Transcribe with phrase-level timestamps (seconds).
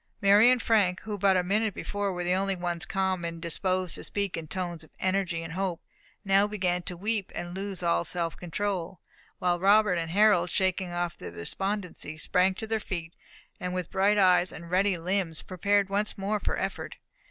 [0.19, 3.93] Mary and Frank, who but a minute before were the only ones calm and disposed
[3.93, 5.79] to speak in tones of energy and hope,
[6.25, 8.99] now began to weep and lose all self control;
[9.37, 13.13] while Robert and Harold, shaking off their despondency, sprang to their feet,
[13.59, 16.95] and with bright eyes and ready limbs, prepared once more for effort.